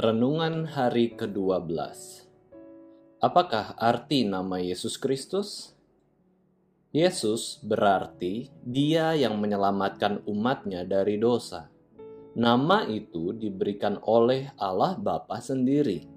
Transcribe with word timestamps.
Renungan 0.00 0.64
hari 0.64 1.12
ke-12 1.12 1.76
Apakah 3.20 3.76
arti 3.76 4.24
nama 4.24 4.56
Yesus 4.56 4.96
Kristus? 4.96 5.76
Yesus 6.88 7.60
berarti 7.60 8.48
dia 8.64 9.12
yang 9.12 9.36
menyelamatkan 9.36 10.24
umatnya 10.24 10.88
dari 10.88 11.20
dosa. 11.20 11.68
Nama 12.32 12.88
itu 12.88 13.36
diberikan 13.36 14.00
oleh 14.00 14.48
Allah 14.56 14.96
Bapa 14.96 15.36
sendiri. 15.36 16.08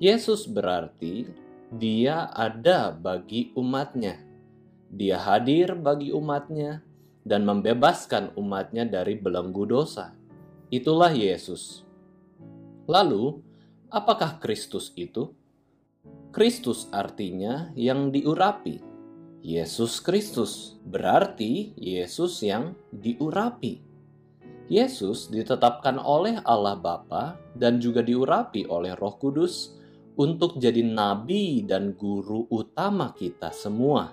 Yesus 0.00 0.48
berarti 0.48 1.28
dia 1.68 2.32
ada 2.32 2.96
bagi 2.96 3.52
umatnya. 3.60 4.16
Dia 4.88 5.20
hadir 5.20 5.76
bagi 5.76 6.16
umatnya 6.16 6.80
dan 7.28 7.44
membebaskan 7.44 8.32
umatnya 8.40 8.88
dari 8.88 9.20
belenggu 9.20 9.68
dosa. 9.68 10.16
Itulah 10.72 11.12
Yesus. 11.12 11.85
Lalu, 12.86 13.42
apakah 13.90 14.38
Kristus 14.38 14.94
itu? 14.94 15.34
Kristus 16.30 16.86
artinya 16.94 17.74
yang 17.74 18.14
diurapi. 18.14 18.82
Yesus 19.46 20.02
Kristus 20.02 20.74
berarti 20.82 21.74
Yesus 21.78 22.42
yang 22.42 22.74
diurapi. 22.90 23.78
Yesus 24.66 25.30
ditetapkan 25.30 26.02
oleh 26.02 26.42
Allah 26.42 26.74
Bapa 26.74 27.38
dan 27.54 27.78
juga 27.78 28.02
diurapi 28.02 28.66
oleh 28.66 28.98
Roh 28.98 29.14
Kudus 29.14 29.78
untuk 30.18 30.58
jadi 30.58 30.82
nabi 30.82 31.62
dan 31.62 31.94
guru 31.94 32.50
utama 32.50 33.14
kita 33.14 33.54
semua. 33.54 34.10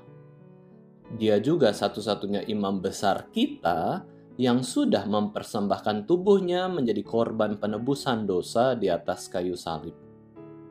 Dia 1.17 1.41
juga 1.41 1.73
satu-satunya 1.73 2.45
imam 2.45 2.77
besar 2.81 3.29
kita 3.33 4.05
yang 4.41 4.65
sudah 4.65 5.05
mempersembahkan 5.05 6.09
tubuhnya 6.09 6.65
menjadi 6.65 7.05
korban 7.05 7.61
penebusan 7.61 8.25
dosa 8.25 8.73
di 8.73 8.89
atas 8.89 9.29
kayu 9.29 9.53
salib. 9.53 9.93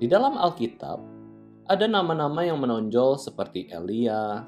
Di 0.03 0.11
dalam 0.11 0.35
Alkitab, 0.35 0.99
ada 1.71 1.87
nama-nama 1.87 2.43
yang 2.43 2.59
menonjol 2.59 3.23
seperti 3.23 3.71
Elia, 3.71 4.43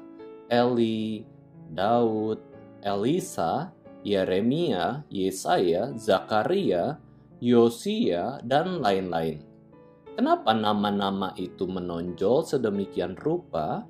Eli, 0.51 1.23
Daud, 1.71 2.43
Elisa, 2.83 3.71
Yeremia, 4.03 5.07
Yesaya, 5.07 5.95
Zakaria, 5.95 6.99
Yosia, 7.39 8.43
dan 8.43 8.83
lain-lain. 8.83 9.41
Kenapa 10.15 10.51
nama-nama 10.51 11.31
itu 11.39 11.67
menonjol 11.67 12.43
sedemikian 12.43 13.15
rupa? 13.19 13.87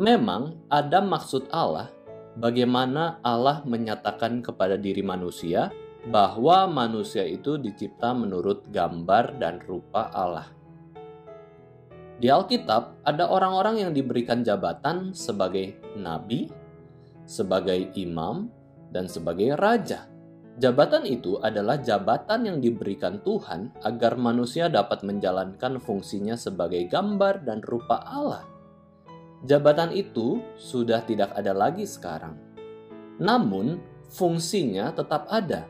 Memang 0.00 0.56
ada 0.72 1.04
maksud 1.04 1.52
Allah 1.52 1.92
bagaimana 2.40 3.20
Allah 3.20 3.60
menyatakan 3.68 4.40
kepada 4.40 4.80
diri 4.80 5.04
manusia 5.04 5.68
bahwa 6.08 6.64
manusia 6.64 7.20
itu 7.28 7.60
dicipta 7.60 8.16
menurut 8.16 8.64
gambar 8.72 9.36
dan 9.36 9.60
rupa 9.68 10.08
Allah. 10.08 10.48
Di 12.16 12.28
Alkitab, 12.32 13.04
ada 13.04 13.28
orang-orang 13.28 13.84
yang 13.84 13.92
diberikan 13.92 14.40
jabatan 14.40 15.12
sebagai 15.12 15.76
nabi, 15.96 16.48
sebagai 17.28 17.92
imam, 17.96 18.48
dan 18.88 19.08
sebagai 19.08 19.56
raja. 19.56 20.08
Jabatan 20.60 21.08
itu 21.08 21.40
adalah 21.40 21.80
jabatan 21.80 22.44
yang 22.44 22.58
diberikan 22.60 23.24
Tuhan 23.24 23.72
agar 23.80 24.20
manusia 24.20 24.68
dapat 24.68 25.00
menjalankan 25.00 25.80
fungsinya 25.80 26.36
sebagai 26.36 26.84
gambar 26.92 27.48
dan 27.48 27.64
rupa 27.64 28.04
Allah 28.04 28.59
Jabatan 29.40 29.96
itu 29.96 30.44
sudah 30.60 31.00
tidak 31.08 31.32
ada 31.32 31.56
lagi 31.56 31.88
sekarang. 31.88 32.36
Namun, 33.16 33.80
fungsinya 34.12 34.92
tetap 34.92 35.24
ada 35.32 35.64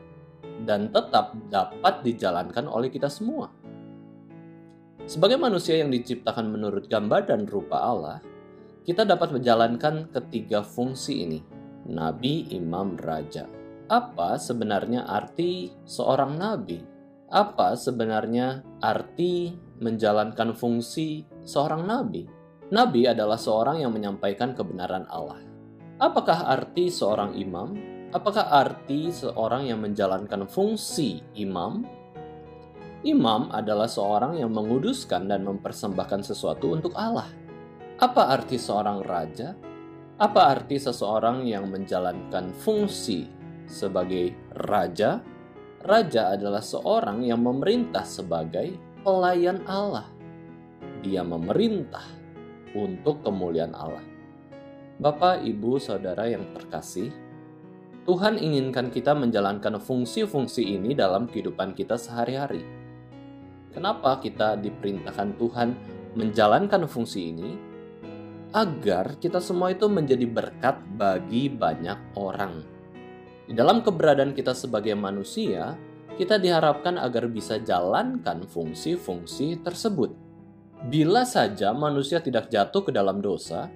dan 0.67 0.91
tetap 0.91 1.31
dapat 1.47 2.03
dijalankan 2.03 2.67
oleh 2.67 2.91
kita 2.91 3.07
semua. 3.07 3.47
Sebagai 5.07 5.39
manusia 5.39 5.79
yang 5.79 5.87
diciptakan 5.87 6.51
menurut 6.51 6.91
gambar 6.91 7.31
dan 7.31 7.47
rupa 7.47 7.79
Allah, 7.79 8.19
kita 8.83 9.07
dapat 9.07 9.31
menjalankan 9.31 10.11
ketiga 10.11 10.67
fungsi 10.67 11.23
ini: 11.23 11.39
nabi, 11.87 12.51
imam, 12.51 12.99
raja. 12.99 13.47
Apa 13.87 14.35
sebenarnya 14.35 15.07
arti 15.07 15.71
seorang 15.87 16.35
nabi? 16.35 16.79
Apa 17.31 17.79
sebenarnya 17.79 18.63
arti 18.83 19.55
menjalankan 19.79 20.55
fungsi 20.55 21.23
seorang 21.47 21.87
nabi? 21.87 22.40
Nabi 22.71 23.03
adalah 23.03 23.35
seorang 23.35 23.83
yang 23.83 23.91
menyampaikan 23.91 24.55
kebenaran 24.55 25.03
Allah. 25.11 25.43
Apakah 25.99 26.47
arti 26.47 26.87
seorang 26.87 27.35
imam? 27.35 27.75
Apakah 28.15 28.47
arti 28.47 29.11
seorang 29.11 29.67
yang 29.67 29.83
menjalankan 29.83 30.47
fungsi 30.47 31.19
imam? 31.35 31.83
Imam 33.03 33.51
adalah 33.51 33.91
seorang 33.91 34.39
yang 34.39 34.55
menguduskan 34.55 35.27
dan 35.27 35.43
mempersembahkan 35.43 36.23
sesuatu 36.23 36.71
untuk 36.71 36.95
Allah. 36.95 37.27
Apa 37.99 38.39
arti 38.39 38.55
seorang 38.55 39.03
raja? 39.03 39.51
Apa 40.15 40.55
arti 40.55 40.79
seseorang 40.79 41.43
yang 41.43 41.67
menjalankan 41.67 42.55
fungsi 42.55 43.27
sebagai 43.67 44.31
raja? 44.63 45.19
Raja 45.83 46.39
adalah 46.39 46.63
seorang 46.63 47.19
yang 47.27 47.43
memerintah 47.43 48.07
sebagai 48.07 48.79
pelayan 49.03 49.59
Allah. 49.67 50.07
Dia 51.03 51.25
memerintah 51.27 52.20
untuk 52.77 53.23
kemuliaan 53.25 53.75
Allah. 53.75 54.03
Bapak, 55.01 55.41
Ibu, 55.41 55.81
Saudara 55.81 56.29
yang 56.29 56.45
terkasih, 56.53 57.09
Tuhan 58.01 58.37
inginkan 58.37 58.89
kita 58.89 59.13
menjalankan 59.13 59.77
fungsi-fungsi 59.77 60.77
ini 60.77 60.97
dalam 60.97 61.29
kehidupan 61.29 61.77
kita 61.77 61.97
sehari-hari. 61.97 62.65
Kenapa 63.71 64.19
kita 64.19 64.57
diperintahkan 64.57 65.37
Tuhan 65.37 65.69
menjalankan 66.17 66.89
fungsi 66.89 67.29
ini? 67.29 67.49
Agar 68.51 69.15
kita 69.15 69.39
semua 69.39 69.71
itu 69.71 69.87
menjadi 69.87 70.27
berkat 70.27 70.81
bagi 70.99 71.47
banyak 71.47 72.19
orang. 72.19 72.61
Di 73.47 73.55
dalam 73.55 73.79
keberadaan 73.79 74.35
kita 74.35 74.51
sebagai 74.51 74.91
manusia, 74.97 75.79
kita 76.19 76.35
diharapkan 76.35 76.99
agar 76.99 77.31
bisa 77.31 77.57
jalankan 77.63 78.43
fungsi-fungsi 78.43 79.63
tersebut. 79.63 80.30
Bila 80.81 81.21
saja 81.29 81.77
manusia 81.77 82.17
tidak 82.25 82.49
jatuh 82.49 82.81
ke 82.81 82.89
dalam 82.89 83.21
dosa, 83.21 83.69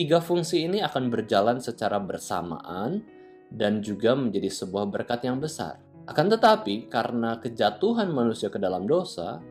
tiga 0.00 0.16
fungsi 0.16 0.64
ini 0.64 0.80
akan 0.80 1.12
berjalan 1.12 1.60
secara 1.60 2.00
bersamaan 2.00 3.04
dan 3.52 3.84
juga 3.84 4.16
menjadi 4.16 4.48
sebuah 4.48 4.88
berkat 4.88 5.28
yang 5.28 5.36
besar. 5.36 5.76
Akan 6.08 6.32
tetapi, 6.32 6.88
karena 6.88 7.36
kejatuhan 7.36 8.08
manusia 8.08 8.48
ke 8.48 8.56
dalam 8.56 8.88
dosa, 8.88 9.44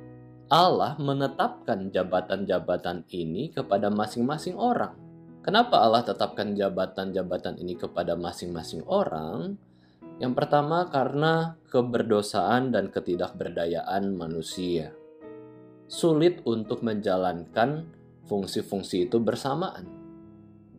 Allah 0.49 0.97
menetapkan 0.97 1.93
jabatan-jabatan 1.93 3.05
ini 3.13 3.53
kepada 3.53 3.93
masing-masing 3.93 4.57
orang. 4.57 4.97
Kenapa 5.45 5.85
Allah 5.85 6.01
tetapkan 6.01 6.57
jabatan-jabatan 6.57 7.61
ini 7.61 7.77
kepada 7.77 8.17
masing-masing 8.17 8.81
orang? 8.89 9.53
Yang 10.17 10.33
pertama, 10.33 10.89
karena 10.89 11.61
keberdosaan 11.69 12.73
dan 12.73 12.89
ketidakberdayaan 12.89 14.17
manusia 14.17 14.97
sulit 15.91 16.39
untuk 16.47 16.87
menjalankan 16.87 17.83
fungsi-fungsi 18.23 19.11
itu 19.11 19.19
bersamaan. 19.19 19.83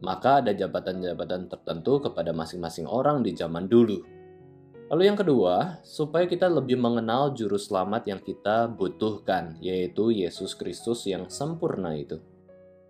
Maka 0.00 0.41
ada 0.41 0.56
jabatan-jabatan 0.56 1.53
tertentu 1.53 2.00
kepada 2.00 2.33
masing-masing 2.33 2.89
orang 2.89 3.21
di 3.21 3.37
zaman 3.37 3.69
dulu. 3.69 4.01
Lalu 4.89 5.03
yang 5.05 5.17
kedua, 5.21 5.84
supaya 5.84 6.25
kita 6.25 6.49
lebih 6.49 6.81
mengenal 6.81 7.37
juru 7.37 7.61
selamat 7.61 8.03
yang 8.09 8.21
kita 8.25 8.72
butuhkan, 8.72 9.61
yaitu 9.61 10.11
Yesus 10.11 10.56
Kristus 10.56 11.05
yang 11.05 11.28
sempurna 11.28 11.95
itu. 11.95 12.19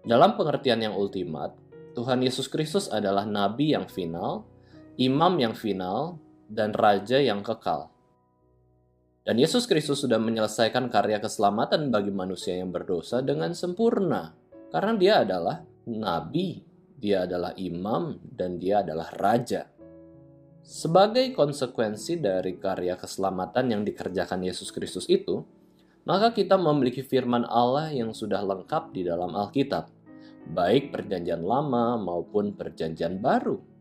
Dalam 0.03 0.39
pengertian 0.39 0.83
yang 0.83 0.95
ultimat, 0.95 1.53
Tuhan 1.93 2.25
Yesus 2.25 2.49
Kristus 2.49 2.89
adalah 2.89 3.29
nabi 3.29 3.77
yang 3.77 3.87
final, 3.87 4.47
imam 4.97 5.37
yang 5.37 5.55
final, 5.55 6.17
dan 6.49 6.73
raja 6.75 7.21
yang 7.21 7.45
kekal. 7.45 7.92
Dan 9.23 9.39
Yesus 9.39 9.71
Kristus 9.71 10.03
sudah 10.03 10.19
menyelesaikan 10.19 10.91
karya 10.91 11.23
keselamatan 11.23 11.95
bagi 11.95 12.11
manusia 12.11 12.59
yang 12.59 12.75
berdosa 12.75 13.23
dengan 13.23 13.55
sempurna. 13.55 14.35
Karena 14.75 14.93
dia 14.99 15.15
adalah 15.23 15.63
nabi, 15.87 16.59
dia 16.99 17.23
adalah 17.23 17.55
imam, 17.55 18.19
dan 18.35 18.59
dia 18.59 18.83
adalah 18.83 19.15
raja. 19.15 19.71
Sebagai 20.63 21.31
konsekuensi 21.39 22.19
dari 22.19 22.59
karya 22.59 22.99
keselamatan 22.99 23.71
yang 23.71 23.83
dikerjakan 23.87 24.43
Yesus 24.43 24.75
Kristus 24.75 25.07
itu, 25.07 25.47
maka 26.03 26.35
kita 26.35 26.59
memiliki 26.59 27.07
firman 27.07 27.47
Allah 27.47 27.95
yang 27.95 28.11
sudah 28.11 28.43
lengkap 28.43 28.91
di 28.91 29.07
dalam 29.07 29.39
Alkitab, 29.39 29.87
baik 30.51 30.91
Perjanjian 30.91 31.47
Lama 31.47 31.95
maupun 31.95 32.59
Perjanjian 32.59 33.23
Baru. 33.23 33.72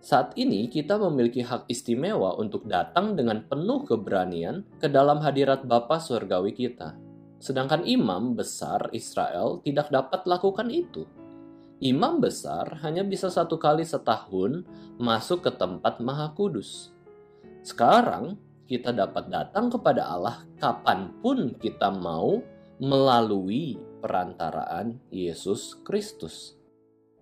Saat 0.00 0.32
ini 0.40 0.72
kita 0.72 0.96
memiliki 0.96 1.44
hak 1.44 1.68
istimewa 1.68 2.32
untuk 2.40 2.64
datang 2.64 3.12
dengan 3.12 3.44
penuh 3.44 3.84
keberanian 3.84 4.64
ke 4.80 4.88
dalam 4.88 5.20
hadirat 5.20 5.68
Bapa 5.68 6.00
surgawi 6.00 6.56
kita. 6.56 6.96
Sedangkan 7.36 7.84
imam 7.84 8.32
besar 8.32 8.88
Israel 8.96 9.60
tidak 9.60 9.92
dapat 9.92 10.24
lakukan 10.24 10.72
itu. 10.72 11.04
Imam 11.84 12.20
besar 12.20 12.80
hanya 12.80 13.04
bisa 13.04 13.28
satu 13.28 13.60
kali 13.60 13.84
setahun 13.84 14.64
masuk 14.96 15.44
ke 15.44 15.52
tempat 15.52 16.00
maha 16.00 16.32
kudus. 16.32 16.92
Sekarang, 17.60 18.40
kita 18.64 18.96
dapat 18.96 19.28
datang 19.28 19.68
kepada 19.68 20.08
Allah 20.08 20.44
kapan 20.56 21.12
pun 21.20 21.52
kita 21.60 21.92
mau 21.92 22.40
melalui 22.80 23.76
perantaraan 24.00 24.96
Yesus 25.12 25.76
Kristus. 25.84 26.56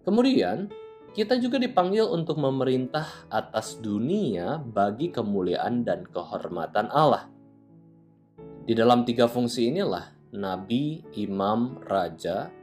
Kemudian, 0.06 0.70
kita 1.18 1.34
juga 1.42 1.58
dipanggil 1.58 2.06
untuk 2.06 2.38
memerintah 2.38 3.26
atas 3.26 3.82
dunia 3.82 4.62
bagi 4.62 5.10
kemuliaan 5.10 5.82
dan 5.82 6.06
kehormatan 6.06 6.86
Allah. 6.94 7.26
Di 8.62 8.70
dalam 8.70 9.02
tiga 9.02 9.26
fungsi 9.26 9.66
inilah, 9.66 10.14
nabi, 10.30 11.02
imam, 11.18 11.82
raja, 11.90 12.54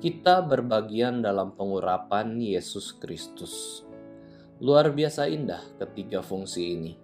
kita 0.00 0.40
berbagian 0.40 1.20
dalam 1.20 1.52
pengurapan 1.52 2.40
Yesus 2.40 2.96
Kristus. 2.96 3.84
Luar 4.64 4.96
biasa 4.96 5.28
indah 5.28 5.60
ketiga 5.76 6.24
fungsi 6.24 6.80
ini. 6.80 6.96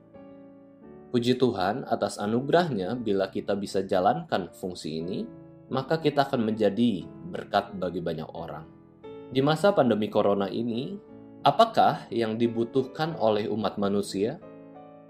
Puji 1.12 1.36
Tuhan 1.36 1.84
atas 1.92 2.16
anugerahnya 2.16 2.96
bila 2.96 3.28
kita 3.28 3.52
bisa 3.52 3.84
jalankan 3.84 4.48
fungsi 4.48 5.04
ini, 5.04 5.28
maka 5.68 6.00
kita 6.00 6.24
akan 6.24 6.40
menjadi 6.40 7.04
berkat 7.04 7.76
bagi 7.76 8.00
banyak 8.00 8.32
orang. 8.32 8.85
Di 9.26 9.42
masa 9.42 9.74
pandemi 9.74 10.06
corona 10.06 10.46
ini, 10.46 10.94
apakah 11.42 12.06
yang 12.14 12.38
dibutuhkan 12.38 13.18
oleh 13.18 13.50
umat 13.50 13.74
manusia? 13.74 14.38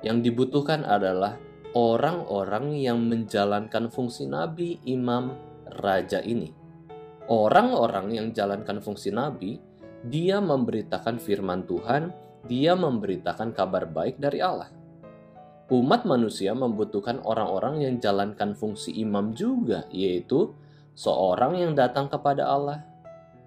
Yang 0.00 0.32
dibutuhkan 0.32 0.88
adalah 0.88 1.36
orang-orang 1.76 2.80
yang 2.80 2.96
menjalankan 3.04 3.92
fungsi 3.92 4.24
nabi, 4.24 4.80
imam, 4.88 5.36
raja 5.84 6.24
ini. 6.24 6.48
Orang-orang 7.28 8.16
yang 8.16 8.26
jalankan 8.32 8.80
fungsi 8.80 9.12
nabi, 9.12 9.60
dia 10.08 10.40
memberitakan 10.40 11.20
firman 11.20 11.68
Tuhan, 11.68 12.08
dia 12.48 12.72
memberitakan 12.72 13.52
kabar 13.52 13.84
baik 13.84 14.16
dari 14.16 14.40
Allah. 14.40 14.72
Umat 15.68 16.08
manusia 16.08 16.56
membutuhkan 16.56 17.20
orang-orang 17.20 17.84
yang 17.84 17.94
jalankan 18.00 18.56
fungsi 18.56 18.96
imam 18.96 19.36
juga, 19.36 19.84
yaitu 19.92 20.54
seorang 20.96 21.58
yang 21.58 21.74
datang 21.74 22.06
kepada 22.06 22.46
Allah, 22.46 22.86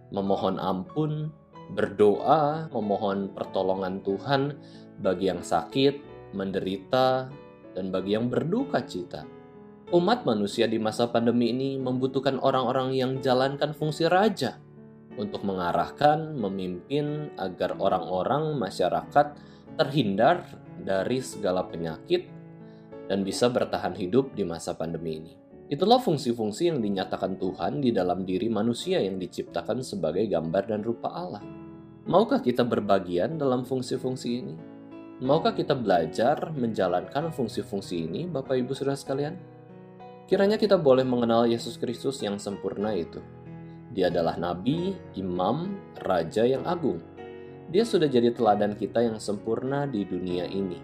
memohon 0.09 0.57
ampun, 0.57 1.29
berdoa, 1.73 2.69
memohon 2.73 3.29
pertolongan 3.33 4.01
Tuhan 4.01 4.57
bagi 4.99 5.29
yang 5.29 5.45
sakit, 5.45 6.01
menderita, 6.33 7.29
dan 7.77 7.93
bagi 7.93 8.17
yang 8.17 8.27
berduka 8.27 8.81
cita. 8.83 9.25
Umat 9.89 10.21
manusia 10.21 10.69
di 10.69 10.77
masa 10.77 11.09
pandemi 11.09 11.49
ini 11.49 11.81
membutuhkan 11.81 12.37
orang-orang 12.37 12.93
yang 12.93 13.17
jalankan 13.25 13.73
fungsi 13.73 14.05
raja 14.05 14.61
untuk 15.17 15.41
mengarahkan, 15.41 16.37
memimpin 16.37 17.33
agar 17.41 17.73
orang-orang 17.81 18.53
masyarakat 18.61 19.33
terhindar 19.75 20.45
dari 20.77 21.19
segala 21.25 21.65
penyakit 21.65 22.29
dan 23.09 23.25
bisa 23.25 23.49
bertahan 23.49 23.97
hidup 23.97 24.37
di 24.37 24.45
masa 24.45 24.77
pandemi 24.77 25.17
ini. 25.17 25.48
Itulah 25.69 26.01
fungsi-fungsi 26.01 26.73
yang 26.73 26.81
dinyatakan 26.81 27.37
Tuhan 27.37 27.79
di 27.79 27.93
dalam 27.93 28.25
diri 28.25 28.49
manusia 28.49 28.99
yang 28.99 29.21
diciptakan 29.21 29.85
sebagai 29.85 30.25
gambar 30.25 30.63
dan 30.65 30.81
rupa 30.81 31.13
Allah. 31.13 31.45
Maukah 32.09 32.41
kita 32.41 32.65
berbagian 32.65 33.37
dalam 33.37 33.61
fungsi-fungsi 33.63 34.29
ini? 34.33 34.55
Maukah 35.21 35.53
kita 35.53 35.77
belajar 35.77 36.49
menjalankan 36.57 37.29
fungsi-fungsi 37.29 38.09
ini, 38.09 38.25
Bapak 38.25 38.57
Ibu 38.57 38.73
Saudara 38.73 38.97
sekalian? 38.97 39.37
Kiranya 40.25 40.57
kita 40.57 40.81
boleh 40.81 41.05
mengenal 41.05 41.45
Yesus 41.45 41.77
Kristus 41.77 42.17
yang 42.25 42.41
sempurna 42.41 42.97
itu. 42.97 43.21
Dia 43.93 44.09
adalah 44.09 44.41
nabi, 44.41 44.97
imam, 45.13 45.77
raja 46.01 46.49
yang 46.49 46.65
agung 46.65 46.97
dia 47.69 47.85
sudah 47.85 48.09
jadi 48.09 48.33
teladan 48.33 48.73
kita 48.73 49.05
yang 49.05 49.21
sempurna 49.21 49.85
di 49.85 50.01
dunia 50.01 50.49
ini. 50.49 50.81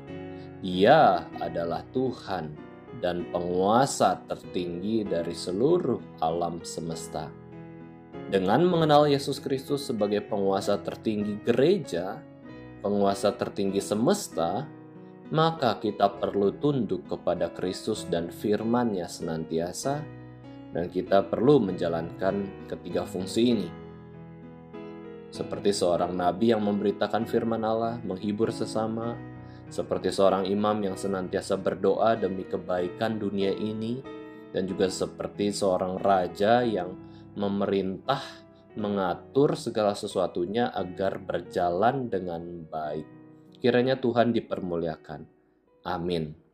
Dia 0.61 1.25
adalah 1.41 1.81
Tuhan 1.89 2.53
dan 2.99 3.27
penguasa 3.31 4.21
tertinggi 4.27 5.03
dari 5.03 5.33
seluruh 5.33 6.19
alam 6.23 6.63
semesta. 6.63 7.31
Dengan 8.31 8.65
mengenal 8.65 9.05
Yesus 9.05 9.37
Kristus 9.37 9.85
sebagai 9.85 10.23
penguasa 10.25 10.81
tertinggi 10.81 11.37
gereja, 11.45 12.17
penguasa 12.81 13.35
tertinggi 13.35 13.83
semesta, 13.83 14.65
maka 15.29 15.77
kita 15.77 16.09
perlu 16.21 16.53
tunduk 16.57 17.05
kepada 17.05 17.53
Kristus 17.53 18.05
dan 18.09 18.33
firman-Nya 18.33 19.05
senantiasa, 19.05 20.01
dan 20.73 20.85
kita 20.89 21.27
perlu 21.27 21.61
menjalankan 21.61 22.67
ketiga 22.67 23.05
fungsi 23.05 23.41
ini 23.53 23.69
seperti 25.35 25.75
seorang 25.75 26.15
nabi 26.15 26.55
yang 26.55 26.63
memberitakan 26.63 27.27
firman 27.27 27.59
Allah, 27.67 27.99
menghibur 28.07 28.55
sesama, 28.55 29.19
seperti 29.69 30.13
seorang 30.13 30.45
imam 30.45 30.81
yang 30.85 30.95
senantiasa 30.95 31.57
berdoa 31.57 32.15
demi 32.15 32.45
kebaikan 32.45 33.17
dunia 33.17 33.51
ini, 33.51 33.99
dan 34.55 34.69
juga 34.69 34.87
seperti 34.87 35.51
seorang 35.51 35.99
raja 35.99 36.63
yang 36.63 36.95
memerintah 37.35 38.23
mengatur 38.75 39.55
segala 39.55 39.95
sesuatunya 39.95 40.71
agar 40.71 41.19
berjalan 41.19 42.07
dengan 42.11 42.63
baik. 42.67 43.07
Kiranya 43.59 43.99
Tuhan 43.99 44.31
dipermuliakan. 44.35 45.21
Amin. 45.87 46.44